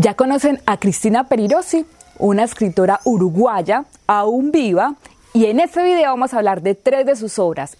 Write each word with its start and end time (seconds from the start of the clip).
Ya 0.00 0.14
conocen 0.14 0.60
a 0.64 0.76
Cristina 0.76 1.24
Perirosi, 1.24 1.84
una 2.20 2.44
escritora 2.44 3.00
uruguaya, 3.02 3.84
aún 4.06 4.52
viva, 4.52 4.94
y 5.34 5.46
en 5.46 5.58
este 5.58 5.82
video 5.82 6.10
vamos 6.10 6.32
a 6.32 6.36
hablar 6.36 6.62
de 6.62 6.76
tres 6.76 7.04
de 7.04 7.16
sus 7.16 7.40
obras. 7.40 7.76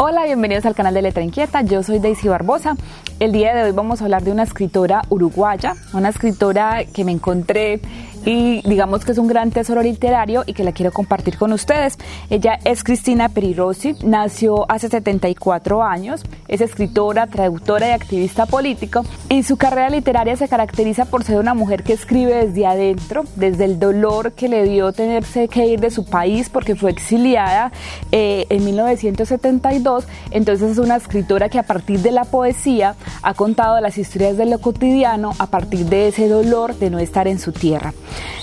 Hola, 0.00 0.24
bienvenidos 0.24 0.66
al 0.66 0.74
canal 0.74 0.94
de 0.94 1.02
Letra 1.02 1.22
Inquieta, 1.22 1.62
yo 1.62 1.84
soy 1.84 2.00
Daisy 2.00 2.26
Barbosa. 2.26 2.76
El 3.20 3.30
día 3.30 3.54
de 3.54 3.62
hoy 3.62 3.70
vamos 3.70 4.00
a 4.00 4.04
hablar 4.04 4.24
de 4.24 4.32
una 4.32 4.42
escritora 4.42 5.02
uruguaya, 5.08 5.76
una 5.92 6.08
escritora 6.08 6.86
que 6.92 7.04
me 7.04 7.12
encontré 7.12 7.80
y 8.28 8.60
digamos 8.68 9.06
que 9.06 9.12
es 9.12 9.18
un 9.18 9.26
gran 9.26 9.50
tesoro 9.50 9.82
literario 9.82 10.44
y 10.46 10.52
que 10.52 10.62
la 10.62 10.72
quiero 10.72 10.92
compartir 10.92 11.38
con 11.38 11.50
ustedes. 11.54 11.96
Ella 12.28 12.58
es 12.62 12.84
Cristina 12.84 13.30
Perirosi, 13.30 13.94
nació 14.04 14.70
hace 14.70 14.90
74 14.90 15.82
años, 15.82 16.22
es 16.46 16.60
escritora, 16.60 17.26
traductora 17.26 17.88
y 17.88 17.92
activista 17.92 18.44
político. 18.44 19.02
En 19.30 19.44
su 19.44 19.56
carrera 19.56 19.88
literaria 19.88 20.36
se 20.36 20.46
caracteriza 20.46 21.06
por 21.06 21.24
ser 21.24 21.38
una 21.38 21.54
mujer 21.54 21.82
que 21.82 21.94
escribe 21.94 22.46
desde 22.46 22.66
adentro, 22.66 23.24
desde 23.36 23.64
el 23.64 23.78
dolor 23.78 24.32
que 24.32 24.48
le 24.48 24.64
dio 24.64 24.92
tenerse 24.92 25.48
que 25.48 25.66
ir 25.66 25.80
de 25.80 25.90
su 25.90 26.04
país 26.04 26.50
porque 26.50 26.76
fue 26.76 26.90
exiliada 26.90 27.72
eh, 28.12 28.44
en 28.50 28.62
1972. 28.62 30.04
Entonces 30.32 30.72
es 30.72 30.78
una 30.78 30.96
escritora 30.96 31.48
que 31.48 31.58
a 31.58 31.62
partir 31.62 32.00
de 32.00 32.10
la 32.10 32.24
poesía 32.24 32.94
ha 33.22 33.32
contado 33.32 33.80
las 33.80 33.96
historias 33.96 34.36
de 34.36 34.44
lo 34.44 34.58
cotidiano 34.58 35.32
a 35.38 35.46
partir 35.46 35.86
de 35.86 36.08
ese 36.08 36.28
dolor 36.28 36.74
de 36.74 36.90
no 36.90 36.98
estar 36.98 37.26
en 37.26 37.38
su 37.38 37.52
tierra. 37.52 37.94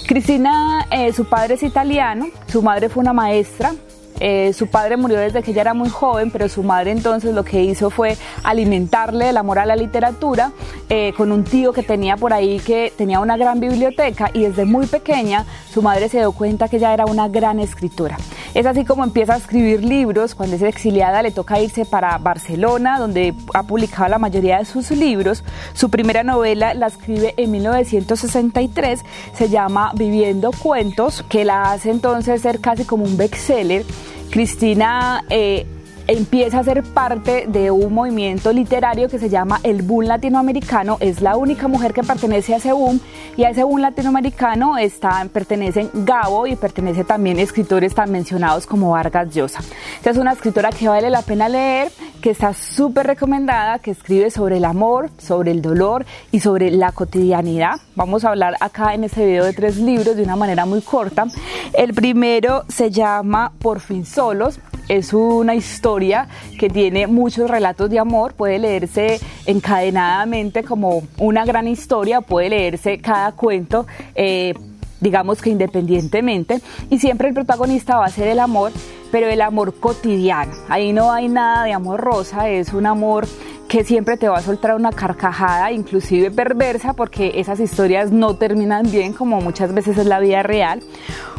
Cristina, 0.07 0.85
eh, 0.91 1.11
su 1.13 1.25
padre 1.25 1.55
es 1.55 1.63
italiano, 1.63 2.27
su 2.47 2.61
madre 2.61 2.89
fue 2.89 3.01
una 3.01 3.13
maestra, 3.13 3.73
eh, 4.19 4.53
su 4.53 4.67
padre 4.67 4.97
murió 4.97 5.19
desde 5.19 5.43
que 5.43 5.51
ella 5.51 5.61
era 5.61 5.73
muy 5.73 5.89
joven, 5.89 6.31
pero 6.31 6.47
su 6.49 6.63
madre 6.63 6.91
entonces 6.91 7.33
lo 7.33 7.43
que 7.43 7.63
hizo 7.63 7.89
fue 7.89 8.17
alimentarle 8.43 9.29
el 9.29 9.37
amor 9.37 9.59
a 9.59 9.65
la 9.65 9.75
literatura 9.75 10.51
eh, 10.89 11.13
con 11.17 11.31
un 11.31 11.43
tío 11.43 11.73
que 11.73 11.83
tenía 11.83 12.15
por 12.17 12.33
ahí 12.33 12.59
que 12.59 12.93
tenía 12.95 13.19
una 13.19 13.37
gran 13.37 13.59
biblioteca 13.59 14.29
y 14.33 14.41
desde 14.41 14.65
muy 14.65 14.87
pequeña 14.87 15.45
su 15.73 15.81
madre 15.81 16.09
se 16.09 16.19
dio 16.19 16.31
cuenta 16.31 16.67
que 16.67 16.77
ella 16.77 16.93
era 16.93 17.05
una 17.05 17.27
gran 17.27 17.59
escritora. 17.59 18.17
Es 18.55 18.65
así 18.65 18.85
como 18.85 19.03
empieza 19.03 19.33
a 19.33 19.37
escribir 19.37 19.83
libros. 19.83 20.33
Cuando 20.33 20.55
es 20.55 20.61
exiliada 20.61 21.21
le 21.21 21.31
toca 21.31 21.59
irse 21.59 21.83
para 21.83 22.17
Barcelona, 22.17 22.97
donde 22.99 23.33
ha 23.53 23.63
publicado 23.63 24.07
la 24.07 24.17
mayoría 24.17 24.59
de 24.59 24.65
sus 24.65 24.91
libros. 24.91 25.43
Su 25.73 25.89
primera 25.89 26.23
novela 26.23 26.73
la 26.73 26.87
escribe 26.87 27.33
en 27.35 27.51
1963, 27.51 29.01
se 29.33 29.49
llama 29.49 29.91
Viviendo 29.95 30.51
Cuentos, 30.51 31.25
que 31.27 31.43
la 31.43 31.73
hace 31.73 31.91
entonces 31.91 32.41
ser 32.41 32.61
casi 32.61 32.85
como 32.85 33.03
un 33.03 33.17
bestseller. 33.17 33.83
Cristina 34.29 35.23
eh, 35.29 35.65
empieza 36.07 36.59
a 36.59 36.63
ser 36.63 36.83
parte 36.83 37.45
de 37.47 37.71
un 37.71 37.93
movimiento 37.93 38.53
literario 38.53 39.09
que 39.09 39.17
se 39.17 39.29
llama 39.29 39.59
el 39.63 39.81
Boom 39.81 40.05
Latinoamericano. 40.05 40.97
Es 40.99 41.21
la 41.21 41.35
única 41.35 41.67
mujer 41.67 41.93
que 41.93 42.03
pertenece 42.03 42.53
a 42.53 42.57
ese 42.57 42.73
boom 42.73 42.99
y 43.37 43.43
a 43.43 43.49
ese 43.49 43.63
boom 43.63 43.81
latinoamericano 43.81 44.77
está, 44.77 45.25
pertenecen 45.31 45.89
Gabo 45.93 46.47
y 46.47 46.55
pertenece 46.55 47.03
también 47.03 47.39
escritores 47.39 47.95
tan 47.95 48.11
mencionados 48.11 48.65
como 48.65 48.91
Vargas 48.91 49.33
Llosa. 49.33 49.61
Esta 49.97 50.11
es 50.11 50.17
una 50.17 50.33
escritora 50.33 50.69
que 50.69 50.87
vale 50.87 51.09
la 51.09 51.21
pena 51.21 51.49
leer, 51.49 51.91
que 52.25 52.31
está 52.31 52.55
súper 52.55 53.05
recomendada, 53.05 53.77
que 53.77 53.91
escribe 53.91 54.31
sobre 54.31 54.57
el 54.57 54.65
amor, 54.65 55.11
sobre 55.19 55.51
el 55.51 55.61
dolor 55.61 56.07
y 56.31 56.39
sobre 56.39 56.71
la 56.71 56.91
cotidianidad. 56.91 57.75
Vamos 57.95 58.25
a 58.25 58.29
hablar 58.29 58.55
acá 58.61 58.95
en 58.95 59.03
este 59.03 59.27
video 59.27 59.45
de 59.45 59.53
tres 59.53 59.77
libros 59.77 60.15
de 60.15 60.23
una 60.23 60.35
manera 60.35 60.65
muy 60.65 60.81
corta. 60.81 61.27
El 61.71 61.93
primero 61.93 62.63
se 62.67 62.89
llama 62.89 63.51
Por 63.59 63.79
fin 63.79 64.07
solos 64.07 64.59
es 64.87 65.13
una 65.13 65.53
historia 65.53 66.27
que 66.59 66.67
tiene 66.67 67.05
muchos 67.05 67.47
relatos 67.47 67.91
de 67.91 67.99
amor, 67.99 68.33
puede 68.33 68.57
leerse 68.57 69.19
encadenadamente 69.45 70.63
como 70.63 71.03
una 71.19 71.45
gran 71.45 71.67
historia, 71.67 72.21
puede 72.21 72.49
leerse 72.49 72.97
cada 73.01 73.33
cuento. 73.33 73.85
Eh, 74.15 74.55
digamos 74.99 75.41
que 75.41 75.49
independientemente, 75.49 76.61
y 76.89 76.99
siempre 76.99 77.29
el 77.29 77.33
protagonista 77.33 77.97
va 77.97 78.05
a 78.05 78.09
ser 78.09 78.27
el 78.27 78.39
amor, 78.39 78.71
pero 79.11 79.27
el 79.27 79.41
amor 79.41 79.73
cotidiano. 79.79 80.51
Ahí 80.69 80.93
no 80.93 81.11
hay 81.11 81.27
nada 81.27 81.63
de 81.63 81.73
amor 81.73 82.01
rosa, 82.01 82.49
es 82.49 82.73
un 82.73 82.85
amor 82.85 83.27
que 83.67 83.83
siempre 83.83 84.17
te 84.17 84.29
va 84.29 84.37
a 84.37 84.41
soltar 84.41 84.75
una 84.75 84.91
carcajada, 84.91 85.71
inclusive 85.71 86.31
perversa, 86.31 86.93
porque 86.93 87.33
esas 87.35 87.59
historias 87.59 88.11
no 88.11 88.35
terminan 88.35 88.89
bien, 88.91 89.13
como 89.13 89.41
muchas 89.41 89.73
veces 89.73 89.97
es 89.97 90.05
la 90.05 90.19
vida 90.19 90.43
real. 90.43 90.81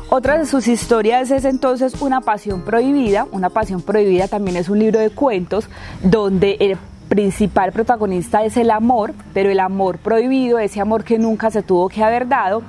Otra 0.08 0.38
de 0.38 0.46
sus 0.46 0.68
historias 0.68 1.32
es 1.32 1.44
entonces 1.44 2.00
Una 2.00 2.20
pasión 2.20 2.62
prohibida. 2.62 3.26
Una 3.32 3.50
pasión 3.50 3.82
prohibida 3.82 4.28
también 4.28 4.56
es 4.56 4.68
un 4.68 4.78
libro 4.78 5.00
de 5.00 5.10
cuentos 5.10 5.68
donde 6.02 6.56
el 6.60 6.78
principal 7.08 7.72
protagonista 7.72 8.44
es 8.44 8.56
el 8.56 8.70
amor, 8.70 9.14
pero 9.32 9.50
el 9.50 9.60
amor 9.60 9.98
prohibido, 9.98 10.58
ese 10.58 10.80
amor 10.80 11.04
que 11.04 11.18
nunca 11.18 11.50
se 11.50 11.62
tuvo 11.62 11.88
que 11.88 12.04
haber 12.04 12.28
dado. 12.28 12.62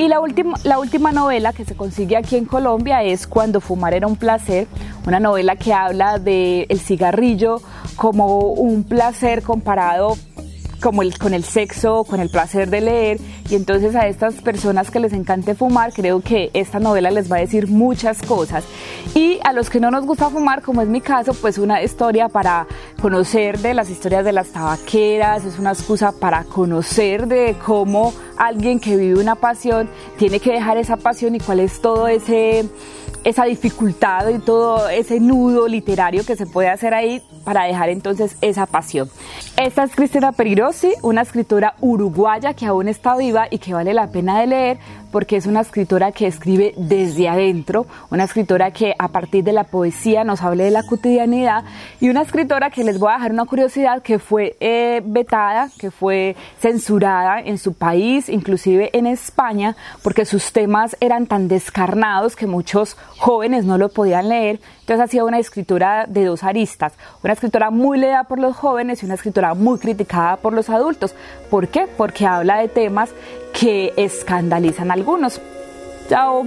Y 0.00 0.08
la 0.08 0.18
última, 0.18 0.56
la 0.64 0.78
última 0.78 1.12
novela 1.12 1.52
que 1.52 1.66
se 1.66 1.76
consigue 1.76 2.16
aquí 2.16 2.36
en 2.36 2.46
Colombia 2.46 3.02
es 3.02 3.26
Cuando 3.26 3.60
fumar 3.60 3.92
era 3.92 4.06
un 4.06 4.16
placer, 4.16 4.66
una 5.06 5.20
novela 5.20 5.56
que 5.56 5.74
habla 5.74 6.18
del 6.18 6.64
el 6.70 6.80
cigarrillo 6.80 7.60
como 7.96 8.38
un 8.38 8.84
placer 8.84 9.42
comparado 9.42 10.16
como 10.80 11.02
el, 11.02 11.18
con 11.18 11.34
el 11.34 11.44
sexo, 11.44 12.04
con 12.04 12.20
el 12.20 12.30
placer 12.30 12.70
de 12.70 12.80
leer. 12.80 13.20
Y 13.48 13.54
entonces 13.54 13.94
a 13.94 14.06
estas 14.06 14.34
personas 14.36 14.90
que 14.90 15.00
les 15.00 15.12
encante 15.12 15.54
fumar, 15.54 15.92
creo 15.92 16.20
que 16.20 16.50
esta 16.54 16.80
novela 16.80 17.10
les 17.10 17.30
va 17.30 17.36
a 17.36 17.40
decir 17.40 17.68
muchas 17.68 18.22
cosas. 18.22 18.64
Y 19.14 19.38
a 19.44 19.52
los 19.52 19.70
que 19.70 19.80
no 19.80 19.90
nos 19.90 20.06
gusta 20.06 20.30
fumar, 20.30 20.62
como 20.62 20.82
es 20.82 20.88
mi 20.88 21.00
caso, 21.00 21.34
pues 21.34 21.58
una 21.58 21.82
historia 21.82 22.28
para 22.28 22.66
conocer 23.00 23.58
de 23.58 23.74
las 23.74 23.90
historias 23.90 24.24
de 24.24 24.32
las 24.32 24.48
tabaqueras, 24.48 25.44
es 25.44 25.58
una 25.58 25.70
excusa 25.70 26.12
para 26.12 26.44
conocer 26.44 27.26
de 27.26 27.56
cómo 27.64 28.12
alguien 28.36 28.80
que 28.80 28.96
vive 28.96 29.20
una 29.20 29.34
pasión 29.34 29.88
tiene 30.18 30.40
que 30.40 30.52
dejar 30.52 30.78
esa 30.78 30.96
pasión 30.96 31.34
y 31.34 31.40
cuál 31.40 31.60
es 31.60 31.80
todo 31.80 32.08
ese 32.08 32.68
esa 33.24 33.44
dificultad 33.44 34.28
y 34.28 34.38
todo 34.38 34.88
ese 34.88 35.20
nudo 35.20 35.68
literario 35.68 36.24
que 36.24 36.36
se 36.36 36.46
puede 36.46 36.68
hacer 36.68 36.94
ahí 36.94 37.22
para 37.50 37.64
dejar 37.64 37.88
entonces 37.88 38.36
esa 38.42 38.64
pasión. 38.66 39.10
Esta 39.56 39.82
es 39.82 39.96
Cristina 39.96 40.30
Perirosi, 40.30 40.92
una 41.02 41.22
escritora 41.22 41.74
uruguaya 41.80 42.54
que 42.54 42.64
aún 42.64 42.86
está 42.86 43.16
viva 43.16 43.48
y 43.50 43.58
que 43.58 43.74
vale 43.74 43.92
la 43.92 44.06
pena 44.06 44.38
de 44.38 44.46
leer 44.46 44.78
porque 45.10 45.36
es 45.36 45.46
una 45.46 45.60
escritora 45.60 46.12
que 46.12 46.26
escribe 46.26 46.74
desde 46.76 47.28
adentro, 47.28 47.86
una 48.10 48.24
escritora 48.24 48.70
que 48.70 48.94
a 48.98 49.08
partir 49.08 49.44
de 49.44 49.52
la 49.52 49.64
poesía 49.64 50.24
nos 50.24 50.42
hable 50.42 50.64
de 50.64 50.70
la 50.70 50.82
cotidianidad 50.82 51.64
y 52.00 52.08
una 52.08 52.22
escritora 52.22 52.70
que 52.70 52.84
les 52.84 52.98
voy 52.98 53.10
a 53.10 53.14
dejar 53.14 53.32
una 53.32 53.44
curiosidad 53.44 54.02
que 54.02 54.18
fue 54.18 54.56
eh, 54.60 55.02
vetada, 55.04 55.70
que 55.78 55.90
fue 55.90 56.36
censurada 56.58 57.40
en 57.40 57.58
su 57.58 57.74
país, 57.74 58.28
inclusive 58.28 58.96
en 58.96 59.06
España, 59.06 59.76
porque 60.02 60.24
sus 60.24 60.52
temas 60.52 60.96
eran 61.00 61.26
tan 61.26 61.48
descarnados 61.48 62.36
que 62.36 62.46
muchos 62.46 62.96
jóvenes 63.18 63.64
no 63.64 63.78
lo 63.78 63.88
podían 63.88 64.28
leer. 64.28 64.60
Entonces 64.80 65.04
ha 65.04 65.08
sido 65.08 65.26
una 65.26 65.38
escritora 65.38 66.06
de 66.08 66.24
dos 66.24 66.42
aristas, 66.42 66.94
una 67.22 67.32
escritora 67.40 67.70
muy 67.70 67.98
leída 67.98 68.24
por 68.24 68.38
los 68.38 68.54
jóvenes 68.54 69.02
y 69.02 69.06
una 69.06 69.14
escritora 69.14 69.54
muy 69.54 69.78
criticada 69.78 70.36
por 70.36 70.52
los 70.52 70.68
adultos. 70.68 71.14
¿Por 71.48 71.68
qué? 71.68 71.86
Porque 71.96 72.26
habla 72.26 72.58
de 72.58 72.68
temas 72.68 73.10
que 73.58 73.94
escandalizan 73.96 74.90
a 74.90 74.94
algunos. 74.94 75.40
Chao. 76.08 76.44